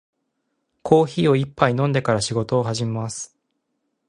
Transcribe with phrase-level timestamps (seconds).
[0.81, 3.37] コーヒーを一杯飲んでから仕事を始めます。